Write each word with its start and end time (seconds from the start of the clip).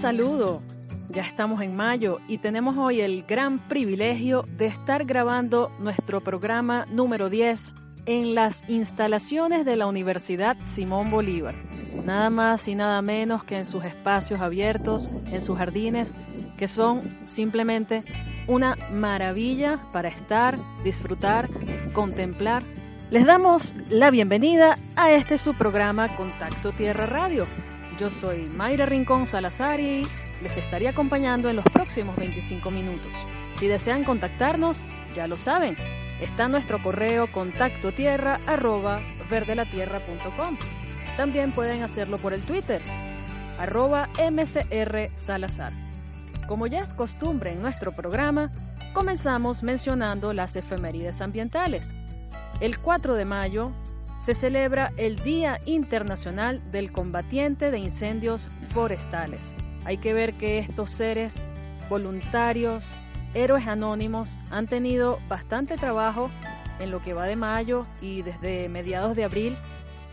saludo. 0.00 0.62
Ya 1.08 1.22
estamos 1.22 1.62
en 1.62 1.74
mayo 1.74 2.18
y 2.28 2.38
tenemos 2.38 2.76
hoy 2.76 3.00
el 3.00 3.22
gran 3.22 3.58
privilegio 3.68 4.44
de 4.58 4.66
estar 4.66 5.04
grabando 5.04 5.70
nuestro 5.78 6.20
programa 6.20 6.84
número 6.90 7.30
10 7.30 7.74
en 8.04 8.34
las 8.34 8.68
instalaciones 8.68 9.64
de 9.64 9.76
la 9.76 9.86
Universidad 9.86 10.56
Simón 10.66 11.10
Bolívar. 11.10 11.54
Nada 12.04 12.28
más 12.28 12.68
y 12.68 12.74
nada 12.74 13.00
menos 13.00 13.42
que 13.44 13.56
en 13.56 13.64
sus 13.64 13.84
espacios 13.84 14.40
abiertos, 14.40 15.08
en 15.32 15.40
sus 15.40 15.56
jardines, 15.56 16.12
que 16.58 16.68
son 16.68 17.00
simplemente 17.24 18.04
una 18.46 18.76
maravilla 18.92 19.80
para 19.92 20.08
estar, 20.08 20.58
disfrutar, 20.84 21.48
contemplar. 21.94 22.62
Les 23.10 23.24
damos 23.24 23.74
la 23.88 24.10
bienvenida 24.10 24.76
a 24.94 25.12
este 25.12 25.38
su 25.38 25.54
programa 25.54 26.14
Contacto 26.16 26.72
Tierra 26.72 27.06
Radio. 27.06 27.46
Yo 27.98 28.10
soy 28.10 28.42
Mayra 28.42 28.84
Rincón 28.84 29.26
Salazar 29.26 29.80
y 29.80 30.02
les 30.42 30.56
estaré 30.56 30.86
acompañando 30.88 31.48
en 31.48 31.56
los 31.56 31.64
próximos 31.64 32.14
25 32.16 32.70
minutos. 32.70 33.10
Si 33.52 33.68
desean 33.68 34.04
contactarnos, 34.04 34.76
ya 35.14 35.26
lo 35.26 35.38
saben, 35.38 35.76
está 36.20 36.46
nuestro 36.46 36.82
correo 36.82 37.32
contacto 37.32 37.92
tierra 37.92 38.38
arroba 38.46 39.00
verdelatierra.com. 39.30 40.58
También 41.16 41.52
pueden 41.52 41.82
hacerlo 41.82 42.18
por 42.18 42.34
el 42.34 42.42
Twitter, 42.42 42.82
arroba 43.58 44.10
mcr 44.30 45.08
salazar. 45.16 45.72
Como 46.46 46.66
ya 46.66 46.80
es 46.80 46.88
costumbre 46.88 47.52
en 47.52 47.62
nuestro 47.62 47.92
programa, 47.92 48.52
comenzamos 48.92 49.62
mencionando 49.62 50.34
las 50.34 50.54
efemérides 50.54 51.22
ambientales. 51.22 51.90
El 52.60 52.78
4 52.78 53.14
de 53.14 53.24
mayo 53.24 53.72
se 54.26 54.34
celebra 54.34 54.92
el 54.96 55.14
Día 55.20 55.60
Internacional 55.66 56.60
del 56.72 56.90
Combatiente 56.90 57.70
de 57.70 57.78
Incendios 57.78 58.48
Forestales. 58.70 59.40
Hay 59.84 59.98
que 59.98 60.14
ver 60.14 60.34
que 60.34 60.58
estos 60.58 60.90
seres 60.90 61.32
voluntarios, 61.88 62.82
héroes 63.34 63.68
anónimos, 63.68 64.28
han 64.50 64.66
tenido 64.66 65.20
bastante 65.28 65.76
trabajo 65.76 66.28
en 66.80 66.90
lo 66.90 67.00
que 67.04 67.14
va 67.14 67.26
de 67.26 67.36
mayo 67.36 67.86
y 68.00 68.22
desde 68.22 68.68
mediados 68.68 69.14
de 69.14 69.22
abril, 69.22 69.56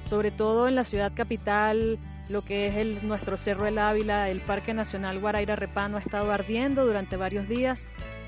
sobre 0.06 0.30
todo 0.30 0.67
en 0.67 0.75
la 0.75 0.84
ciudad 0.84 1.11
capital, 1.16 1.97
lo 2.30 2.45
que 2.45 2.67
es 2.67 3.02
nuestro 3.02 3.36
Cerro 3.36 3.66
El 3.66 3.80
Ávila, 3.80 4.30
el 4.30 4.41
Parque 4.41 4.75
Nacional 4.75 5.22
Guaraira 5.22 5.56
Repano 5.56 5.97
ha 5.97 6.02
estado 6.02 6.31
ardiendo 6.31 6.86
durante 6.86 7.17
varios 7.17 7.50
días 7.50 7.88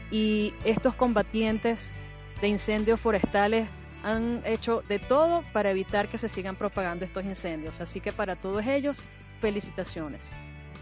y 0.09 0.51
estos 0.63 0.95
combatientes 0.95 1.91
de 2.41 2.47
incendios 2.47 2.99
forestales 2.99 3.69
han 4.05 4.43
hecho 4.45 4.83
de 4.87 4.99
todo 4.99 5.43
para 5.51 5.71
evitar 5.71 6.07
que 6.07 6.19
se 6.19 6.29
sigan 6.29 6.55
propagando 6.55 7.03
estos 7.03 7.25
incendios. 7.25 7.81
Así 7.81 7.99
que 7.99 8.11
para 8.11 8.35
todos 8.35 8.65
ellos, 8.65 8.99
felicitaciones. 9.41 10.21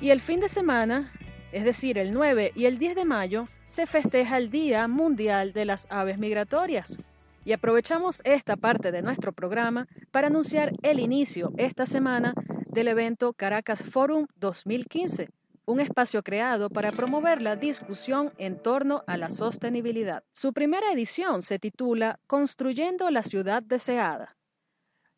Y 0.02 0.10
el 0.10 0.20
fin 0.20 0.42
de 0.42 0.50
semana, 0.50 1.12
es 1.54 1.64
decir, 1.64 1.98
el 1.98 2.12
9 2.12 2.52
y 2.54 2.66
el 2.66 2.78
10 2.78 2.96
de 2.96 3.06
mayo, 3.06 3.46
se 3.68 3.86
festeja 3.88 4.38
el 4.38 4.50
Día 4.50 4.90
Mundial 4.90 5.54
de 5.54 5.64
las 5.64 5.88
Aves 5.90 6.18
Migratorias. 6.18 6.98
Y 7.46 7.54
aprovechamos 7.54 8.22
esta 8.26 8.58
parte 8.58 8.92
de 8.92 9.02
nuestro 9.02 9.32
programa 9.32 9.88
para 10.12 10.28
anunciar 10.28 10.74
el 10.82 11.00
inicio 11.00 11.54
esta 11.58 11.86
semana 11.86 12.34
del 12.68 12.90
evento 12.90 13.32
Caracas 13.32 13.82
Forum 13.82 14.28
2015, 14.40 15.30
un 15.66 15.80
espacio 15.80 16.24
creado 16.24 16.70
para 16.70 16.92
promover 16.92 17.42
la 17.42 17.56
discusión 17.56 18.32
en 18.38 18.62
torno 18.62 19.04
a 19.08 19.18
la 19.18 19.30
sostenibilidad. 19.30 20.24
Su 20.32 20.54
primera 20.54 20.92
edición 20.92 21.42
se 21.42 21.60
titula 21.60 22.20
Construyendo 22.28 23.10
la 23.10 23.24
ciudad 23.24 23.64
deseada. 23.64 24.36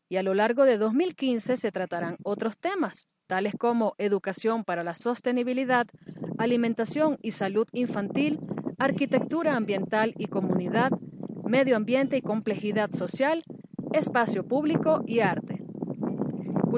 Y 0.08 0.16
a 0.16 0.22
lo 0.22 0.34
largo 0.34 0.64
de 0.64 0.78
2015 0.78 1.56
se 1.56 1.72
tratarán 1.72 2.16
otros 2.22 2.56
temas, 2.58 3.08
tales 3.26 3.54
como 3.58 3.94
educación 3.98 4.64
para 4.64 4.84
la 4.84 4.94
sostenibilidad, 4.94 5.86
alimentación 6.38 7.18
y 7.22 7.32
salud 7.32 7.66
infantil, 7.72 8.38
arquitectura 8.78 9.56
ambiental 9.56 10.14
y 10.16 10.26
comunidad, 10.26 10.90
medio 11.44 11.76
ambiente 11.76 12.16
y 12.16 12.22
complejidad 12.22 12.90
social, 12.92 13.42
espacio 13.92 14.46
público 14.46 15.02
y 15.06 15.20
arte. 15.20 15.55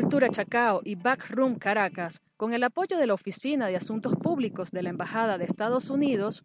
Cultura 0.00 0.28
Chacao 0.28 0.80
y 0.84 0.94
Backroom 0.94 1.56
Caracas, 1.56 2.20
con 2.36 2.54
el 2.54 2.62
apoyo 2.62 2.96
de 2.98 3.08
la 3.08 3.14
Oficina 3.14 3.66
de 3.66 3.74
Asuntos 3.74 4.14
Públicos 4.14 4.70
de 4.70 4.84
la 4.84 4.90
Embajada 4.90 5.38
de 5.38 5.44
Estados 5.44 5.90
Unidos, 5.90 6.40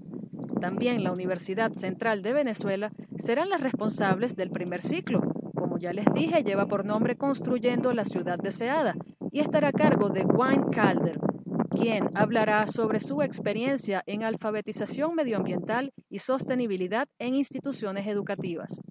también 0.60 1.04
la 1.04 1.12
Universidad 1.12 1.72
Central 1.74 2.24
de 2.24 2.34
Venezuela, 2.34 2.92
serán 3.20 3.52
las 3.52 3.62
responsables 3.62 4.36
del 4.36 4.50
primer 4.50 4.82
ciclo. 4.82 5.22
Como 5.54 5.78
ya 5.78 5.94
les 5.94 6.08
dije, 6.16 6.44
lleva 6.44 6.66
por 6.66 6.84
nombre 6.84 7.16
Construyendo 7.16 7.94
la 7.94 8.06
Ciudad 8.06 8.40
Deseada 8.40 8.96
y 9.32 9.40
estará 9.40 9.68
a 9.68 9.72
cargo 9.72 10.10
de 10.10 10.24
Wayne 10.24 10.72
Calder, 10.72 11.20
quien 11.70 12.10
hablará 12.16 12.66
sobre 12.66 13.00
su 13.00 13.22
experiencia 13.22 14.02
en 14.08 14.24
alfabetización 14.24 15.14
medioambiental 15.14 15.94
y 16.10 16.18
sostenibilidad 16.18 17.08
en 17.20 17.36
instituciones 17.36 18.08
educativas. 18.08 18.82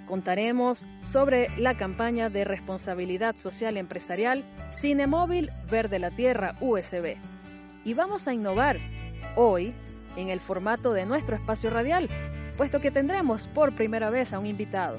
Contaremos 0.08 0.84
sobre 1.02 1.56
la 1.56 1.76
campaña 1.76 2.30
de 2.30 2.44
responsabilidad 2.44 3.36
social 3.36 3.76
empresarial 3.76 4.44
Cinemóvil 4.72 5.52
Verde 5.70 6.00
la 6.00 6.10
Tierra 6.10 6.56
USB. 6.60 7.16
Y 7.86 7.94
vamos 7.94 8.26
a 8.26 8.34
innovar 8.34 8.80
hoy 9.36 9.72
en 10.16 10.28
el 10.28 10.40
formato 10.40 10.92
de 10.92 11.06
nuestro 11.06 11.36
espacio 11.36 11.70
radial, 11.70 12.08
puesto 12.56 12.80
que 12.80 12.90
tendremos 12.90 13.46
por 13.46 13.76
primera 13.76 14.10
vez 14.10 14.32
a 14.32 14.40
un 14.40 14.46
invitado. 14.46 14.98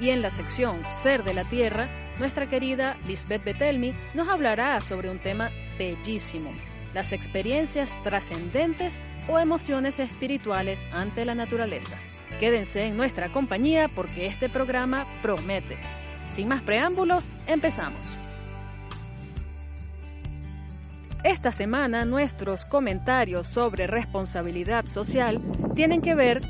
Y 0.00 0.10
en 0.10 0.20
la 0.20 0.30
sección 0.30 0.82
Ser 1.02 1.24
de 1.24 1.32
la 1.32 1.48
Tierra, 1.48 1.88
nuestra 2.18 2.46
querida 2.46 2.98
Lisbeth 3.06 3.42
Betelmi 3.42 3.94
nos 4.12 4.28
hablará 4.28 4.78
sobre 4.82 5.08
un 5.08 5.18
tema 5.18 5.50
bellísimo, 5.78 6.50
las 6.92 7.12
experiencias 7.12 7.90
trascendentes 8.02 8.98
o 9.26 9.38
emociones 9.38 9.98
espirituales 9.98 10.84
ante 10.92 11.24
la 11.24 11.34
naturaleza. 11.34 11.96
Quédense 12.38 12.82
en 12.84 12.98
nuestra 12.98 13.32
compañía 13.32 13.88
porque 13.88 14.26
este 14.26 14.50
programa 14.50 15.06
promete. 15.22 15.78
Sin 16.26 16.48
más 16.48 16.60
preámbulos, 16.60 17.24
empezamos. 17.46 18.02
Esta 21.22 21.52
semana 21.52 22.06
nuestros 22.06 22.64
comentarios 22.64 23.46
sobre 23.46 23.86
responsabilidad 23.86 24.86
social 24.86 25.40
tienen 25.74 26.00
que 26.00 26.14
ver 26.14 26.40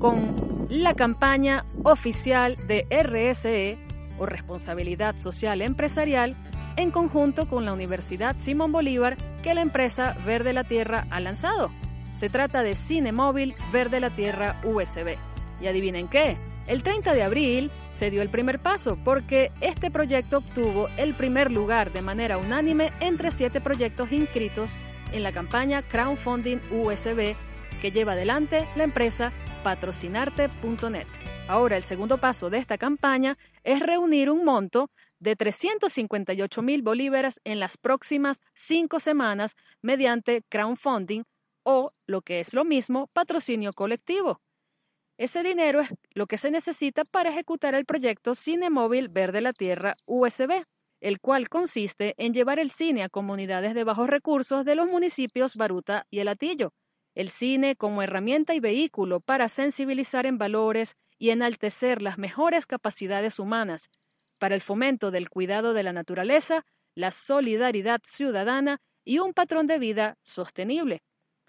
con 0.00 0.66
la 0.68 0.94
campaña 0.94 1.64
oficial 1.84 2.56
de 2.66 2.86
RSE 2.90 3.78
o 4.18 4.26
Responsabilidad 4.26 5.16
Social 5.16 5.62
Empresarial 5.62 6.34
en 6.76 6.90
conjunto 6.90 7.48
con 7.48 7.64
la 7.64 7.72
Universidad 7.72 8.34
Simón 8.38 8.72
Bolívar 8.72 9.16
que 9.44 9.54
la 9.54 9.62
empresa 9.62 10.16
Verde 10.26 10.52
la 10.52 10.64
Tierra 10.64 11.06
ha 11.10 11.20
lanzado. 11.20 11.70
Se 12.12 12.28
trata 12.28 12.64
de 12.64 12.74
Cine 12.74 13.12
Móvil 13.12 13.54
Verde 13.72 14.00
la 14.00 14.10
Tierra 14.10 14.60
USB. 14.64 15.16
Y 15.60 15.66
adivinen 15.66 16.08
qué, 16.08 16.36
el 16.66 16.82
30 16.82 17.14
de 17.14 17.22
abril 17.22 17.70
se 17.90 18.10
dio 18.10 18.22
el 18.22 18.28
primer 18.28 18.58
paso 18.58 18.98
porque 19.04 19.52
este 19.60 19.90
proyecto 19.90 20.38
obtuvo 20.38 20.88
el 20.96 21.14
primer 21.14 21.50
lugar 21.50 21.92
de 21.92 22.02
manera 22.02 22.38
unánime 22.38 22.92
entre 23.00 23.30
siete 23.30 23.60
proyectos 23.60 24.10
inscritos 24.12 24.70
en 25.12 25.22
la 25.22 25.32
campaña 25.32 25.82
Crowdfunding 25.82 26.58
USB 26.72 27.36
que 27.80 27.90
lleva 27.90 28.12
adelante 28.12 28.66
la 28.74 28.84
empresa 28.84 29.32
patrocinarte.net. 29.62 31.06
Ahora 31.48 31.76
el 31.76 31.84
segundo 31.84 32.18
paso 32.18 32.50
de 32.50 32.58
esta 32.58 32.78
campaña 32.78 33.38
es 33.62 33.80
reunir 33.80 34.30
un 34.30 34.44
monto 34.44 34.90
de 35.20 35.36
358 35.36 36.62
mil 36.62 36.82
bolívares 36.82 37.40
en 37.44 37.60
las 37.60 37.76
próximas 37.76 38.42
cinco 38.54 38.98
semanas 38.98 39.54
mediante 39.80 40.42
crowdfunding 40.48 41.22
o, 41.62 41.92
lo 42.06 42.22
que 42.22 42.40
es 42.40 42.54
lo 42.54 42.64
mismo, 42.64 43.08
patrocinio 43.14 43.72
colectivo. 43.72 44.40
Ese 45.18 45.42
dinero 45.42 45.80
es 45.80 45.88
lo 46.12 46.26
que 46.26 46.36
se 46.36 46.50
necesita 46.50 47.04
para 47.04 47.30
ejecutar 47.30 47.74
el 47.74 47.86
proyecto 47.86 48.34
Cine 48.34 48.68
Móvil 48.68 49.08
Verde 49.08 49.40
la 49.40 49.54
Tierra 49.54 49.96
USB, 50.04 50.64
el 51.00 51.20
cual 51.20 51.48
consiste 51.48 52.14
en 52.18 52.34
llevar 52.34 52.58
el 52.58 52.70
cine 52.70 53.02
a 53.02 53.08
comunidades 53.08 53.74
de 53.74 53.84
bajos 53.84 54.10
recursos 54.10 54.66
de 54.66 54.74
los 54.74 54.88
municipios 54.88 55.56
Baruta 55.56 56.04
y 56.10 56.18
El 56.18 56.28
Atillo. 56.28 56.72
El 57.14 57.30
cine 57.30 57.76
como 57.76 58.02
herramienta 58.02 58.54
y 58.54 58.60
vehículo 58.60 59.20
para 59.20 59.48
sensibilizar 59.48 60.26
en 60.26 60.36
valores 60.36 60.96
y 61.18 61.30
enaltecer 61.30 62.02
las 62.02 62.18
mejores 62.18 62.66
capacidades 62.66 63.38
humanas 63.38 63.88
para 64.38 64.54
el 64.54 64.60
fomento 64.60 65.10
del 65.10 65.30
cuidado 65.30 65.72
de 65.72 65.82
la 65.82 65.94
naturaleza, 65.94 66.66
la 66.94 67.10
solidaridad 67.10 68.00
ciudadana 68.04 68.80
y 69.02 69.18
un 69.18 69.32
patrón 69.32 69.66
de 69.66 69.78
vida 69.78 70.18
sostenible. 70.22 71.00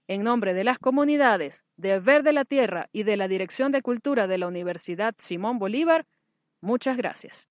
En 0.09 0.23
nombre 0.23 0.55
de 0.55 0.65
las 0.65 0.79
comunidades 0.79 1.65
de 1.77 2.01
Verde 2.01 2.33
la 2.33 2.45
Tierra 2.45 2.89
y 2.93 3.05
de 3.05 3.17
la 3.17 3.29
Dirección 3.29 3.71
de 3.71 3.83
Cultura 3.83 4.27
de 4.27 4.39
la 4.39 4.49
Universidad 4.49 5.15
Simón 5.19 5.59
Bolívar, 5.59 6.07
muchas 6.61 6.97
gracias. 6.97 7.47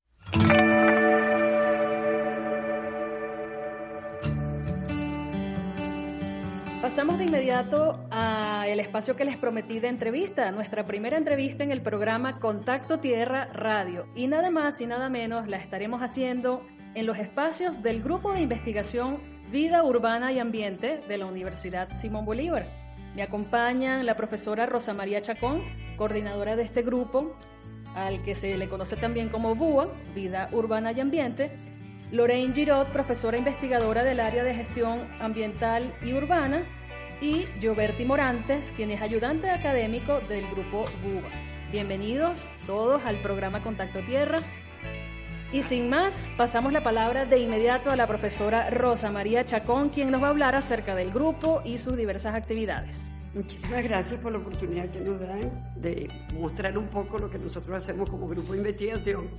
Pasamos 6.96 7.18
de 7.18 7.26
inmediato 7.26 8.08
al 8.10 8.80
espacio 8.80 9.18
que 9.18 9.26
les 9.26 9.36
prometí 9.36 9.82
de 9.82 9.90
entrevista, 9.90 10.50
nuestra 10.54 10.86
primera 10.86 11.18
entrevista 11.18 11.62
en 11.62 11.74
el 11.74 11.82
programa 11.82 12.40
Contacto 12.40 13.02
Tierra 13.02 13.48
Radio. 13.52 14.08
Y 14.16 14.28
nada 14.28 14.50
más 14.50 14.80
y 14.80 14.86
nada 14.86 15.10
menos 15.10 15.46
la 15.50 15.58
estaremos 15.58 16.02
haciendo 16.02 16.66
en 16.94 17.06
los 17.06 17.18
espacios 17.18 17.84
del 17.84 18.02
Grupo 18.02 18.32
de 18.32 18.44
Investigación 18.44 19.20
Vida 19.52 19.84
Urbana 19.84 20.32
y 20.32 20.40
Ambiente 20.40 21.02
de 21.06 21.18
la 21.18 21.26
Universidad 21.26 21.90
Simón 21.98 22.24
Bolívar. 22.24 22.66
Me 23.14 23.24
acompañan 23.24 24.06
la 24.06 24.16
profesora 24.16 24.66
Rosa 24.66 24.94
María 24.94 25.22
Chacón, 25.22 25.64
coordinadora 25.98 26.56
de 26.56 26.64
este 26.64 26.82
grupo, 26.82 27.36
al 27.94 28.24
que 28.24 28.36
se 28.36 28.56
le 28.56 28.70
conoce 28.70 28.96
también 28.96 29.28
como 29.28 29.54
BUA, 29.54 29.90
Vida 30.16 30.48
Urbana 30.54 30.94
y 30.94 31.02
Ambiente, 31.02 31.52
Lorraine 32.12 32.54
Girot, 32.54 32.92
profesora 32.92 33.38
investigadora 33.38 34.04
del 34.04 34.20
área 34.20 34.44
de 34.44 34.54
gestión 34.54 35.08
ambiental 35.20 35.92
y 36.04 36.14
urbana, 36.14 36.64
y 37.20 37.46
Gioberti 37.60 38.06
Morantes, 38.06 38.72
quien 38.76 38.92
es 38.92 39.02
ayudante 39.02 39.50
académico 39.50 40.20
del 40.22 40.46
grupo 40.52 40.86
BUBA. 41.04 41.30
Bienvenidos 41.72 42.46
todos 42.68 43.04
al 43.06 43.18
programa 43.22 43.64
Contacto 43.64 44.02
Tierra. 44.02 44.38
Y 45.52 45.64
sin 45.64 45.90
más, 45.90 46.30
pasamos 46.38 46.72
la 46.74 46.84
palabra 46.84 47.26
de 47.26 47.40
inmediato 47.40 47.90
a 47.90 47.96
la 47.96 48.08
profesora 48.08 48.70
Rosa 48.70 49.10
María 49.10 49.44
Chacón, 49.46 49.90
quien 49.90 50.12
nos 50.12 50.22
va 50.22 50.28
a 50.28 50.32
hablar 50.32 50.56
acerca 50.56 50.94
del 50.94 51.12
grupo 51.12 51.62
y 51.66 51.80
sus 51.80 51.98
diversas 51.98 52.36
actividades. 52.36 53.00
Muchísimas 53.34 53.84
gracias 53.84 54.20
por 54.22 54.32
la 54.32 54.38
oportunidad 54.38 54.90
que 54.92 55.02
nos 55.02 55.20
dan 55.20 55.74
de 55.76 56.08
mostrar 56.40 56.78
un 56.78 56.88
poco 56.88 57.18
lo 57.18 57.30
que 57.30 57.38
nosotros 57.38 57.76
hacemos 57.76 58.10
como 58.10 58.28
grupo 58.28 58.54
de 58.54 58.60
investigación 58.60 59.30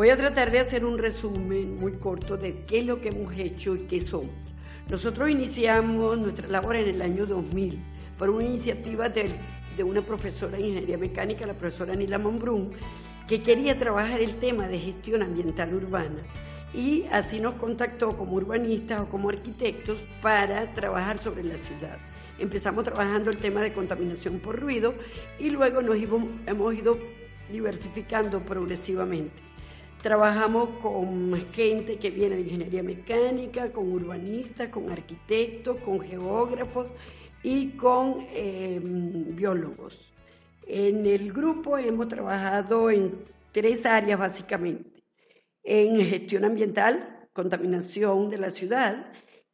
Voy 0.00 0.08
a 0.08 0.16
tratar 0.16 0.50
de 0.50 0.60
hacer 0.60 0.86
un 0.86 0.96
resumen 0.96 1.76
muy 1.76 1.92
corto 1.92 2.38
de 2.38 2.64
qué 2.64 2.78
es 2.78 2.86
lo 2.86 3.02
que 3.02 3.10
hemos 3.10 3.34
hecho 3.36 3.74
y 3.74 3.80
qué 3.80 4.00
somos. 4.00 4.34
Nosotros 4.88 5.28
iniciamos 5.28 6.16
nuestra 6.16 6.48
labor 6.48 6.76
en 6.76 6.88
el 6.88 7.02
año 7.02 7.26
2000 7.26 7.78
por 8.16 8.30
una 8.30 8.44
iniciativa 8.46 9.10
de, 9.10 9.30
una 9.84 10.00
profesora 10.00 10.56
de 10.56 10.62
ingeniería 10.62 10.96
mecánica, 10.96 11.46
la 11.46 11.52
profesora 11.52 11.92
Nila 11.92 12.16
Monbrun, 12.16 12.70
que 13.28 13.42
quería 13.42 13.78
trabajar 13.78 14.22
el 14.22 14.36
tema 14.36 14.68
de 14.68 14.78
gestión 14.78 15.22
ambiental 15.22 15.74
urbana. 15.74 16.22
Y 16.72 17.04
así 17.12 17.38
nos 17.38 17.56
contactó 17.56 18.16
como 18.16 18.36
urbanistas 18.36 19.02
o 19.02 19.10
como 19.10 19.28
arquitectos 19.28 19.98
para 20.22 20.72
trabajar 20.72 21.18
sobre 21.18 21.44
la 21.44 21.58
ciudad. 21.58 21.98
Empezamos 22.38 22.84
trabajando 22.84 23.28
el 23.28 23.36
tema 23.36 23.60
de 23.60 23.74
contaminación 23.74 24.38
por 24.38 24.58
ruido 24.58 24.94
y 25.38 25.50
luego 25.50 25.82
nos 25.82 25.96
hemos 26.46 26.74
ido 26.74 26.96
diversificando 27.52 28.40
progresivamente. 28.40 29.49
Trabajamos 30.02 30.70
con 30.80 31.34
gente 31.52 31.98
que 31.98 32.10
viene 32.10 32.36
de 32.36 32.42
ingeniería 32.42 32.82
mecánica, 32.82 33.70
con 33.70 33.92
urbanistas, 33.92 34.70
con 34.70 34.90
arquitectos, 34.90 35.76
con 35.84 36.00
geógrafos 36.00 36.86
y 37.42 37.72
con 37.72 38.26
em, 38.32 39.36
biólogos. 39.36 39.98
En 40.66 41.04
el 41.04 41.30
grupo 41.32 41.76
hemos 41.76 42.08
trabajado 42.08 42.90
en 42.90 43.14
tres 43.52 43.84
áreas 43.84 44.18
básicamente. 44.18 45.02
En 45.62 46.00
gestión 46.00 46.46
ambiental, 46.46 47.28
contaminación 47.34 48.30
de 48.30 48.38
la 48.38 48.50
ciudad, 48.50 49.09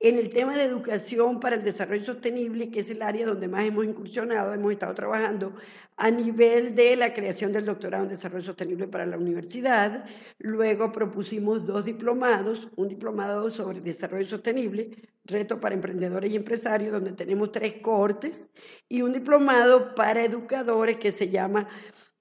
en 0.08 0.18
el 0.18 0.30
tema 0.30 0.56
de 0.56 0.62
educación 0.62 1.40
para 1.40 1.56
el 1.56 1.64
desarrollo 1.64 2.04
sostenible, 2.04 2.70
que 2.70 2.80
es 2.80 2.90
el 2.90 3.02
área 3.02 3.26
donde 3.26 3.48
más 3.48 3.64
hemos 3.64 3.84
incursionado, 3.84 4.54
hemos 4.54 4.72
estado 4.72 4.94
trabajando 4.94 5.54
a 5.96 6.10
nivel 6.10 6.76
de 6.76 6.94
la 6.94 7.12
creación 7.12 7.52
del 7.52 7.64
doctorado 7.64 8.04
en 8.04 8.10
desarrollo 8.10 8.44
sostenible 8.44 8.86
para 8.86 9.04
la 9.06 9.16
universidad. 9.16 10.04
Luego 10.38 10.92
propusimos 10.92 11.66
dos 11.66 11.84
diplomados, 11.84 12.68
un 12.76 12.88
diplomado 12.88 13.50
sobre 13.50 13.80
desarrollo 13.80 14.26
sostenible, 14.26 14.90
reto 15.24 15.58
para 15.60 15.74
emprendedores 15.74 16.30
y 16.30 16.36
empresarios, 16.36 16.92
donde 16.92 17.12
tenemos 17.12 17.50
tres 17.50 17.80
cohortes, 17.82 18.46
y 18.88 19.02
un 19.02 19.12
diplomado 19.12 19.94
para 19.94 20.24
educadores 20.24 20.98
que 20.98 21.10
se 21.10 21.30
llama 21.30 21.68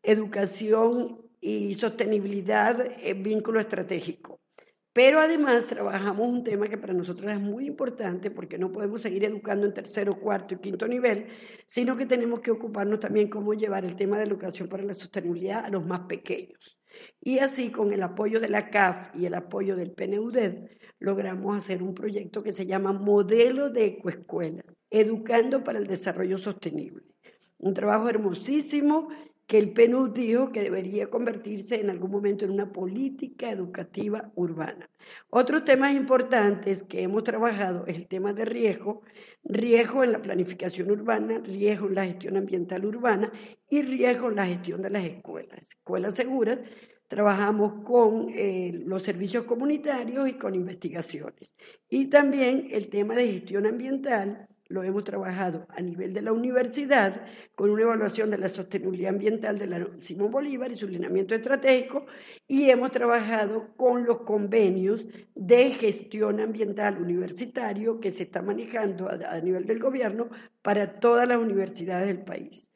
Educación 0.01 1.21
y 1.39 1.75
Sostenibilidad 1.75 2.83
en 3.03 3.21
Vínculo 3.21 3.59
Estratégico. 3.59 4.39
Pero 4.95 5.19
además 5.19 5.67
trabajamos 5.67 6.25
un 6.25 6.45
tema 6.45 6.69
que 6.69 6.77
para 6.77 6.93
nosotros 6.93 7.29
es 7.29 7.41
muy 7.41 7.67
importante 7.67 8.31
porque 8.31 8.57
no 8.57 8.71
podemos 8.71 9.01
seguir 9.01 9.25
educando 9.25 9.65
en 9.65 9.73
tercero, 9.73 10.17
cuarto 10.21 10.53
y 10.53 10.59
quinto 10.59 10.87
nivel, 10.87 11.27
sino 11.67 11.97
que 11.97 12.05
tenemos 12.05 12.39
que 12.39 12.51
ocuparnos 12.51 13.01
también 13.01 13.29
cómo 13.29 13.53
llevar 13.53 13.83
el 13.83 13.97
tema 13.97 14.17
de 14.17 14.23
educación 14.23 14.69
para 14.69 14.83
la 14.83 14.93
sostenibilidad 14.93 15.65
a 15.65 15.69
los 15.69 15.85
más 15.85 16.07
pequeños. 16.07 16.79
Y 17.19 17.39
así, 17.39 17.71
con 17.71 17.91
el 17.91 18.03
apoyo 18.03 18.39
de 18.39 18.47
la 18.47 18.69
CAF 18.69 19.13
y 19.13 19.25
el 19.25 19.33
apoyo 19.33 19.75
del 19.75 19.91
PNUDED, 19.91 20.69
logramos 20.99 21.57
hacer 21.57 21.83
un 21.83 21.93
proyecto 21.93 22.41
que 22.41 22.53
se 22.53 22.65
llama 22.65 22.93
Modelo 22.93 23.69
de 23.71 23.87
Ecoescuelas, 23.87 24.77
Educando 24.89 25.65
para 25.65 25.77
el 25.77 25.87
Desarrollo 25.87 26.37
Sostenible. 26.37 27.03
Un 27.57 27.73
trabajo 27.73 28.07
hermosísimo 28.07 29.09
que 29.47 29.59
el 29.59 29.73
PNUD 29.73 30.11
dijo 30.11 30.51
que 30.51 30.63
debería 30.63 31.09
convertirse 31.09 31.79
en 31.79 31.89
algún 31.89 32.11
momento 32.11 32.45
en 32.45 32.51
una 32.51 32.71
política 32.71 33.51
educativa 33.51 34.31
urbana. 34.35 34.89
Otros 35.29 35.65
temas 35.65 35.95
importantes 35.95 36.83
que 36.83 37.03
hemos 37.03 37.23
trabajado 37.23 37.85
es 37.85 37.95
el 37.95 38.07
tema 38.07 38.33
de 38.33 38.45
riesgo, 38.45 39.03
riesgo 39.43 40.03
en 40.03 40.13
la 40.13 40.21
planificación 40.21 40.89
urbana, 40.89 41.39
riesgo 41.43 41.87
en 41.87 41.95
la 41.95 42.05
gestión 42.05 42.37
ambiental 42.37 42.85
urbana 42.85 43.31
y 43.69 43.83
riesgo 43.83 44.29
en 44.29 44.35
la 44.35 44.47
gestión 44.47 44.81
de 44.81 44.89
las 44.89 45.05
escuelas. 45.05 45.61
Escuelas 45.69 46.15
seguras, 46.15 46.59
trabajamos 47.07 47.83
con 47.83 48.29
eh, 48.29 48.71
los 48.85 49.03
servicios 49.03 49.43
comunitarios 49.43 50.27
y 50.27 50.33
con 50.33 50.55
investigaciones. 50.55 51.51
Y 51.87 52.07
también 52.07 52.67
el 52.71 52.89
tema 52.89 53.15
de 53.15 53.31
gestión 53.31 53.67
ambiental, 53.67 54.47
lo 54.67 54.83
hemos 54.83 55.03
trabajado 55.03 55.67
a 55.69 55.81
nivel 55.81 56.13
de 56.13 56.21
la 56.21 56.31
universidad 56.31 57.21
con 57.55 57.69
una 57.69 57.83
evaluación 57.83 58.31
de 58.31 58.37
la 58.37 58.49
sostenibilidad 58.49 59.13
ambiental 59.13 59.59
de 59.59 59.67
la 59.67 59.87
Simón 59.99 60.31
Bolívar 60.31 60.71
y 60.71 60.75
su 60.75 60.87
lineamiento 60.87 61.35
estratégico 61.35 62.05
y 62.47 62.69
hemos 62.69 62.91
trabajado 62.91 63.75
con 63.77 64.05
los 64.05 64.21
convenios 64.21 65.05
de 65.35 65.71
gestión 65.71 66.39
ambiental 66.39 67.01
universitario 67.01 67.99
que 67.99 68.11
se 68.11 68.23
está 68.23 68.41
manejando 68.41 69.09
a, 69.09 69.39
nivel 69.39 69.65
del 69.65 69.79
gobierno 69.79 70.29
para 70.61 70.99
todas 70.99 71.27
las 71.27 71.37
universidades 71.37 72.07
del 72.07 72.23
país. 72.23 72.67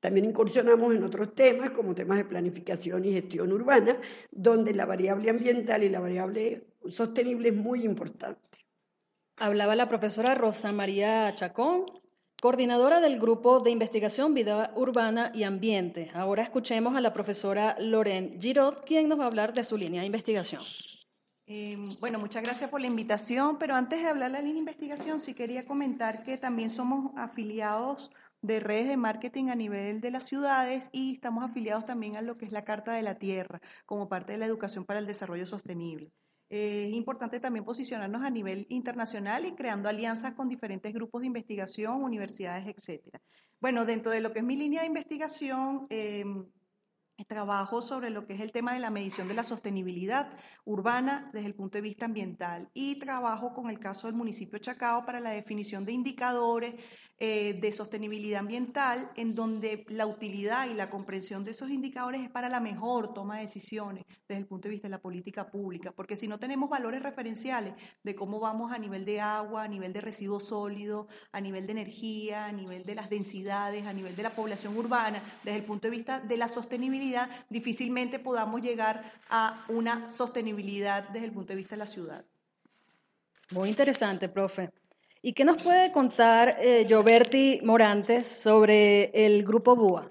También 0.00 0.26
incursionamos 0.26 0.94
en 0.94 1.02
otros 1.02 1.34
temas, 1.34 1.72
como 1.72 1.94
temas 1.94 2.18
de 2.18 2.24
planificación 2.24 3.04
y 3.04 3.12
gestión 3.12 3.52
urbana, 3.52 4.00
donde 4.30 4.72
la 4.72 4.86
variable 4.86 5.30
ambiental 5.30 5.82
y 5.82 5.88
la 5.88 5.98
variable 5.98 6.68
sostenible 6.88 7.48
es 7.48 7.56
muy 7.56 7.84
importante. 7.84 8.40
Hablaba 9.40 9.76
la 9.76 9.88
profesora 9.88 10.34
Rosa 10.34 10.72
María 10.72 11.32
Chacón, 11.36 11.86
coordinadora 12.42 13.00
del 13.00 13.20
Grupo 13.20 13.60
de 13.60 13.70
Investigación 13.70 14.34
Vida 14.34 14.72
Urbana 14.74 15.30
y 15.32 15.44
Ambiente. 15.44 16.10
Ahora 16.12 16.42
escuchemos 16.42 16.96
a 16.96 17.00
la 17.00 17.12
profesora 17.12 17.76
Loren 17.78 18.40
Girot, 18.40 18.84
quien 18.84 19.08
nos 19.08 19.20
va 19.20 19.24
a 19.24 19.26
hablar 19.28 19.52
de 19.52 19.62
su 19.62 19.76
línea 19.76 20.00
de 20.00 20.06
investigación. 20.06 20.62
Eh, 21.46 21.78
bueno, 22.00 22.18
muchas 22.18 22.42
gracias 22.42 22.68
por 22.68 22.80
la 22.80 22.88
invitación, 22.88 23.58
pero 23.58 23.76
antes 23.76 24.02
de 24.02 24.08
hablar 24.08 24.32
de 24.32 24.38
la 24.38 24.40
línea 24.40 24.54
de 24.54 24.58
investigación, 24.58 25.20
sí 25.20 25.34
quería 25.34 25.64
comentar 25.64 26.24
que 26.24 26.36
también 26.36 26.68
somos 26.68 27.12
afiliados 27.16 28.10
de 28.42 28.58
redes 28.58 28.88
de 28.88 28.96
marketing 28.96 29.50
a 29.50 29.54
nivel 29.54 30.00
de 30.00 30.10
las 30.10 30.24
ciudades 30.24 30.90
y 30.90 31.14
estamos 31.14 31.44
afiliados 31.44 31.86
también 31.86 32.16
a 32.16 32.22
lo 32.22 32.36
que 32.38 32.44
es 32.44 32.50
la 32.50 32.64
Carta 32.64 32.92
de 32.92 33.02
la 33.02 33.18
Tierra 33.18 33.60
como 33.86 34.08
parte 34.08 34.32
de 34.32 34.38
la 34.38 34.46
educación 34.46 34.84
para 34.84 34.98
el 34.98 35.06
desarrollo 35.06 35.46
sostenible 35.46 36.12
es 36.48 36.92
importante 36.94 37.40
también 37.40 37.64
posicionarnos 37.64 38.22
a 38.22 38.30
nivel 38.30 38.66
internacional 38.70 39.44
y 39.44 39.54
creando 39.54 39.88
alianzas 39.88 40.34
con 40.34 40.48
diferentes 40.48 40.92
grupos 40.92 41.20
de 41.20 41.26
investigación, 41.26 42.02
universidades, 42.02 42.66
etcétera. 42.66 43.20
Bueno, 43.60 43.84
dentro 43.84 44.12
de 44.12 44.20
lo 44.20 44.32
que 44.32 44.38
es 44.38 44.44
mi 44.44 44.56
línea 44.56 44.80
de 44.80 44.86
investigación, 44.86 45.86
em, 45.90 46.46
trabajo 47.26 47.82
sobre 47.82 48.10
lo 48.10 48.26
que 48.26 48.34
es 48.34 48.40
el 48.40 48.52
tema 48.52 48.74
de 48.74 48.80
la 48.80 48.90
medición 48.90 49.26
de 49.26 49.34
la 49.34 49.42
sostenibilidad 49.42 50.30
urbana 50.64 51.30
desde 51.32 51.48
el 51.48 51.54
punto 51.54 51.78
de 51.78 51.82
vista 51.82 52.06
ambiental 52.06 52.68
y 52.74 52.98
trabajo 52.98 53.52
con 53.54 53.70
el 53.70 53.80
caso 53.80 54.06
del 54.06 54.14
municipio 54.14 54.58
Chacao 54.58 55.04
para 55.04 55.18
la 55.18 55.30
definición 55.30 55.84
de 55.84 55.92
indicadores 55.92 56.74
eh, 57.20 57.58
de 57.60 57.72
sostenibilidad 57.72 58.38
ambiental, 58.38 59.10
en 59.16 59.34
donde 59.34 59.84
la 59.88 60.06
utilidad 60.06 60.68
y 60.70 60.74
la 60.74 60.88
comprensión 60.88 61.44
de 61.44 61.50
esos 61.50 61.68
indicadores 61.68 62.22
es 62.22 62.30
para 62.30 62.48
la 62.48 62.60
mejor 62.60 63.12
toma 63.12 63.36
de 63.36 63.40
decisiones 63.40 64.04
desde 64.28 64.40
el 64.40 64.46
punto 64.46 64.68
de 64.68 64.74
vista 64.74 64.86
de 64.86 64.92
la 64.92 65.00
política 65.00 65.50
pública, 65.50 65.90
porque 65.90 66.14
si 66.14 66.28
no 66.28 66.38
tenemos 66.38 66.70
valores 66.70 67.02
referenciales 67.02 67.74
de 68.04 68.14
cómo 68.14 68.38
vamos 68.38 68.70
a 68.70 68.78
nivel 68.78 69.04
de 69.04 69.20
agua, 69.20 69.64
a 69.64 69.68
nivel 69.68 69.92
de 69.92 70.00
residuos 70.00 70.44
sólidos, 70.44 71.08
a 71.32 71.40
nivel 71.40 71.66
de 71.66 71.72
energía, 71.72 72.46
a 72.46 72.52
nivel 72.52 72.84
de 72.84 72.94
las 72.94 73.10
densidades, 73.10 73.84
a 73.84 73.92
nivel 73.92 74.14
de 74.14 74.22
la 74.22 74.30
población 74.30 74.76
urbana, 74.76 75.20
desde 75.42 75.58
el 75.58 75.64
punto 75.64 75.88
de 75.88 75.96
vista 75.96 76.20
de 76.20 76.36
la 76.36 76.46
sostenibilidad, 76.46 77.28
difícilmente 77.50 78.20
podamos 78.20 78.62
llegar 78.62 79.12
a 79.28 79.64
una 79.68 80.08
sostenibilidad 80.08 81.08
desde 81.08 81.26
el 81.26 81.32
punto 81.32 81.52
de 81.52 81.56
vista 81.56 81.74
de 81.74 81.80
la 81.80 81.86
ciudad. 81.88 82.24
Muy 83.50 83.70
interesante, 83.70 84.28
profe. 84.28 84.70
¿Y 85.20 85.32
qué 85.32 85.44
nos 85.44 85.60
puede 85.62 85.90
contar 85.90 86.58
eh, 86.60 86.84
Gioberti 86.86 87.60
Morantes 87.64 88.26
sobre 88.26 89.10
el 89.12 89.42
Grupo 89.42 89.74
BUA? 89.74 90.10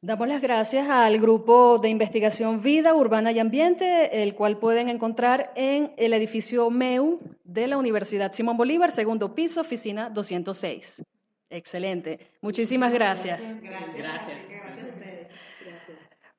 Damos 0.05 0.27
las 0.27 0.43
gracias 0.43 0.91
al 0.91 1.21
grupo 1.21 1.79
de 1.79 1.89
investigación 1.89 2.61
Vida 2.61 2.93
Urbana 2.93 3.31
y 3.31 3.39
Ambiente, 3.39 4.21
el 4.25 4.35
cual 4.35 4.59
pueden 4.59 4.89
encontrar 4.89 5.53
en 5.55 5.93
el 5.97 6.13
edificio 6.13 6.71
MEU 6.71 7.21
de 7.45 7.69
la 7.69 7.77
Universidad 7.77 8.33
Simón 8.33 8.57
Bolívar, 8.57 8.91
segundo 8.91 9.33
piso, 9.33 9.61
oficina 9.61 10.11
206. 10.11 11.05
Excelente. 11.51 12.19
Muchísimas 12.41 12.93
gracias. 12.93 13.39
Gracias. 13.63 13.95
Gracias. 13.95 14.39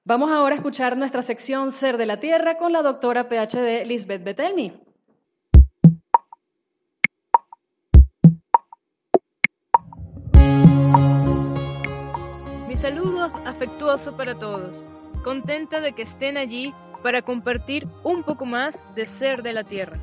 Vamos 0.04 0.30
ahora 0.30 0.56
a 0.56 0.58
escuchar 0.58 0.98
nuestra 0.98 1.22
sección 1.22 1.72
Ser 1.72 1.96
de 1.96 2.06
la 2.06 2.18
Tierra 2.20 2.58
con 2.58 2.74
la 2.74 2.82
doctora 2.82 3.30
PhD 3.30 3.86
Lisbeth 3.86 4.26
Betelmi. 4.26 4.74
Saludo 12.84 13.32
afectuoso 13.46 14.12
para 14.18 14.36
todos, 14.36 14.76
contenta 15.24 15.80
de 15.80 15.94
que 15.94 16.02
estén 16.02 16.36
allí 16.36 16.74
para 17.02 17.22
compartir 17.22 17.88
un 18.04 18.24
poco 18.24 18.46
más 18.46 18.84
de 18.94 19.06
ser 19.06 19.42
de 19.42 19.54
la 19.54 19.64
tierra. 19.64 19.98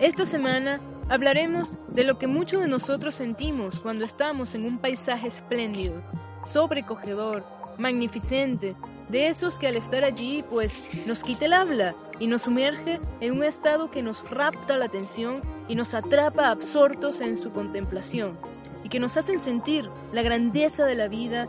Esta 0.00 0.24
semana 0.24 0.80
hablaremos 1.10 1.68
de 1.88 2.04
lo 2.04 2.18
que 2.18 2.26
muchos 2.26 2.62
de 2.62 2.68
nosotros 2.68 3.14
sentimos 3.16 3.78
cuando 3.80 4.06
estamos 4.06 4.54
en 4.54 4.64
un 4.64 4.78
paisaje 4.78 5.28
espléndido, 5.28 6.00
sobrecogedor, 6.46 7.44
magnificente, 7.76 8.74
de 9.10 9.28
esos 9.28 9.58
que 9.58 9.66
al 9.66 9.76
estar 9.76 10.04
allí 10.04 10.42
pues 10.48 10.88
nos 11.06 11.22
quita 11.22 11.44
el 11.44 11.52
habla 11.52 11.94
y 12.18 12.28
nos 12.28 12.40
sumerge 12.40 12.98
en 13.20 13.30
un 13.30 13.44
estado 13.44 13.90
que 13.90 14.00
nos 14.00 14.26
rapta 14.30 14.78
la 14.78 14.86
atención 14.86 15.42
y 15.68 15.74
nos 15.74 15.92
atrapa 15.92 16.48
absortos 16.48 17.20
en 17.20 17.36
su 17.36 17.52
contemplación 17.52 18.38
y 18.84 18.88
que 18.88 19.00
nos 19.00 19.16
hacen 19.16 19.38
sentir 19.38 19.88
la 20.12 20.22
grandeza 20.22 20.84
de 20.84 20.94
la 20.94 21.08
vida, 21.08 21.48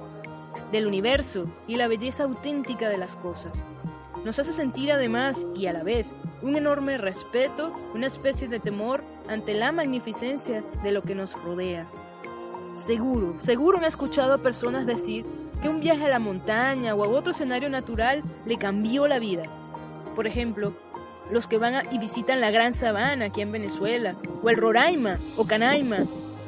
del 0.72 0.88
universo 0.88 1.46
y 1.68 1.76
la 1.76 1.88
belleza 1.88 2.24
auténtica 2.24 2.90
de 2.90 2.98
las 2.98 3.16
cosas. 3.18 3.54
nos 4.26 4.40
hace 4.40 4.54
sentir 4.54 4.92
además 4.92 5.38
y 5.54 5.66
a 5.66 5.74
la 5.74 5.84
vez 5.84 6.08
un 6.42 6.56
enorme 6.56 6.98
respeto, 6.98 7.74
una 7.94 8.08
especie 8.08 8.48
de 8.48 8.60
temor 8.60 9.04
ante 9.28 9.54
la 9.54 9.72
magnificencia 9.72 10.64
de 10.82 10.92
lo 10.92 11.02
que 11.02 11.16
nos 11.16 11.34
rodea. 11.44 11.88
Seguro, 12.76 13.36
seguro 13.38 13.80
he 13.82 13.88
escuchado 13.88 14.34
a 14.34 14.38
personas 14.38 14.86
decir 14.86 15.26
que 15.62 15.70
un 15.70 15.80
viaje 15.80 16.06
a 16.06 16.10
la 16.10 16.20
montaña 16.20 16.96
o 16.96 17.04
a 17.04 17.08
otro 17.08 17.32
escenario 17.32 17.70
natural 17.70 18.24
le 18.46 18.58
cambió 18.58 19.08
la 19.08 19.20
vida. 19.20 19.44
Por 20.16 20.28
ejemplo, 20.28 20.74
los 21.32 21.48
que 21.48 21.58
van 21.58 21.94
y 21.94 21.98
visitan 21.98 22.42
la 22.42 22.52
Gran 22.52 22.74
Sabana 22.74 23.26
aquí 23.26 23.42
en 23.42 23.52
Venezuela, 23.52 24.16
o 24.42 24.50
el 24.50 24.58
Roraima, 24.58 25.20
o 25.38 25.46
Canaima, 25.46 26.00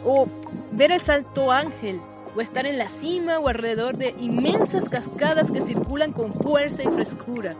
o 0.03 0.27
ver 0.75 0.91
el 0.91 0.99
Salto 0.99 1.51
Ángel, 1.51 2.01
o 2.35 2.41
estar 2.41 2.65
en 2.65 2.77
la 2.77 2.89
cima 2.89 3.39
o 3.39 3.47
alrededor 3.47 3.97
de 3.97 4.13
inmensas 4.19 4.83
cascadas 4.89 5.49
que 5.49 5.61
circulan 5.61 6.11
con 6.11 6.33
fuerza 6.33 6.83
y 6.83 6.87
frescura. 6.87 7.55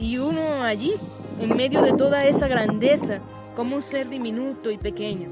Y 0.00 0.18
uno 0.18 0.62
allí, 0.62 0.94
en 1.40 1.56
medio 1.56 1.80
de 1.82 1.92
toda 1.92 2.24
esa 2.24 2.48
grandeza, 2.48 3.20
como 3.54 3.76
un 3.76 3.82
ser 3.82 4.08
diminuto 4.08 4.70
y 4.70 4.78
pequeño. 4.78 5.28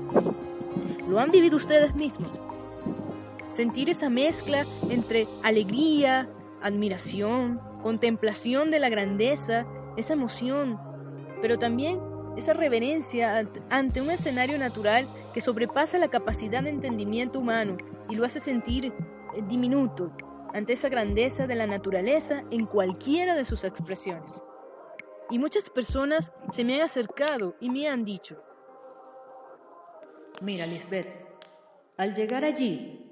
¿Lo 1.09 1.19
han 1.19 1.33
vivido 1.33 1.57
ustedes 1.57 1.95
mismos? 1.97 2.31
Sentir 3.53 3.91
esa 3.91 4.09
mezcla 4.09 4.65
entre 4.89 5.27
alegría, 5.43 6.29
admiración, 6.63 7.61
contemplación 7.83 8.71
de 8.71 8.79
la 8.79 8.91
grandeza, 8.91 9.67
esa 9.97 10.13
emoción, 10.13 10.79
pero 11.43 11.59
también 11.59 11.99
esa 12.37 12.53
reverencia 12.53 13.45
ante 13.71 14.01
un 14.01 14.11
escenario 14.11 14.57
natural 14.59 15.09
que 15.33 15.41
sobrepasa 15.41 15.99
la 15.99 16.09
capacidad 16.09 16.63
de 16.63 16.71
entendimiento 16.71 17.39
humano 17.39 17.77
y 18.09 18.17
lo 18.17 18.25
hace 18.25 18.41
sentir 18.41 18.87
eh, 18.87 18.93
diminuto 19.49 20.11
ante 20.53 20.73
esa 20.73 20.89
grandeza 20.89 21.47
de 21.47 21.55
la 21.55 21.67
naturaleza 21.67 22.43
en 22.51 22.67
cualquiera 22.67 23.35
de 23.35 23.45
sus 23.45 23.65
expresiones. 23.65 24.43
Y 25.31 25.39
muchas 25.39 25.69
personas 25.69 26.33
se 26.53 26.65
me 26.65 26.77
han 26.77 26.83
acercado 26.83 27.55
y 27.61 27.71
me 27.71 27.89
han 27.89 28.05
dicho, 28.05 28.43
Mira, 30.41 30.67
Lisbeth, 30.67 31.09
al 31.97 32.15
llegar 32.15 32.45
allí, 32.45 33.05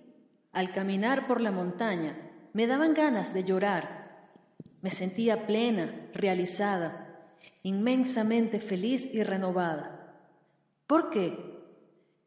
al 0.52 0.72
caminar 0.72 1.26
por 1.26 1.40
la 1.40 1.50
montaña, 1.50 2.16
me 2.52 2.66
daban 2.66 2.94
ganas 2.94 3.34
de 3.34 3.42
llorar. 3.42 4.30
Me 4.80 4.90
sentía 4.90 5.46
plena, 5.46 6.08
realizada, 6.14 7.28
inmensamente 7.64 8.60
feliz 8.60 9.12
y 9.12 9.24
renovada. 9.24 10.14
¿Por 10.86 11.10
qué? 11.10 11.55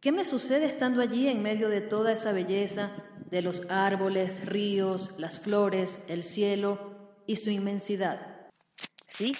¿Qué 0.01 0.13
me 0.13 0.23
sucede 0.23 0.65
estando 0.65 1.01
allí 1.01 1.27
en 1.27 1.41
medio 1.41 1.67
de 1.67 1.81
toda 1.81 2.13
esa 2.13 2.31
belleza 2.31 2.95
de 3.29 3.41
los 3.41 3.63
árboles, 3.69 4.45
ríos, 4.45 5.09
las 5.17 5.39
flores, 5.39 5.99
el 6.07 6.23
cielo 6.23 7.19
y 7.27 7.35
su 7.35 7.49
inmensidad? 7.49 8.49
Sí, 9.07 9.35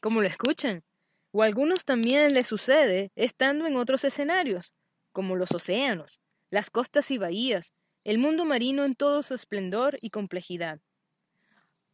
como 0.00 0.22
lo 0.22 0.28
escuchan. 0.28 0.84
O 1.32 1.42
a 1.42 1.46
algunos 1.46 1.84
también 1.84 2.32
les 2.32 2.46
sucede 2.46 3.10
estando 3.16 3.66
en 3.66 3.74
otros 3.74 4.04
escenarios, 4.04 4.72
como 5.10 5.34
los 5.34 5.50
océanos, 5.50 6.20
las 6.48 6.70
costas 6.70 7.10
y 7.10 7.18
bahías, 7.18 7.72
el 8.04 8.18
mundo 8.18 8.44
marino 8.44 8.84
en 8.84 8.94
todo 8.94 9.24
su 9.24 9.34
esplendor 9.34 9.98
y 10.00 10.10
complejidad. 10.10 10.78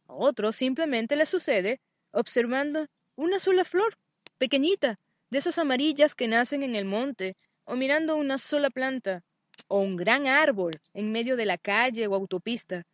A 0.07 0.13
otros 0.13 0.55
simplemente 0.55 1.15
les 1.15 1.29
sucede 1.29 1.81
observando 2.11 2.85
una 3.15 3.39
sola 3.39 3.65
flor, 3.65 3.97
pequeñita, 4.37 4.99
de 5.31 5.39
esas 5.39 5.57
amarillas 5.57 6.13
que 6.13 6.27
nacen 6.27 6.61
en 6.61 6.75
el 6.75 6.85
monte 6.85 7.35
o 7.65 7.75
mirando 7.75 8.15
una 8.15 8.37
sola 8.37 8.69
planta, 8.69 9.23
o 9.67 9.79
un 9.79 9.95
gran 9.95 10.27
árbol 10.27 10.73
en 10.93 11.11
medio 11.11 11.35
de 11.35 11.45
la 11.45 11.57
calle 11.57 12.07
o 12.07 12.15
autopista, 12.15 12.85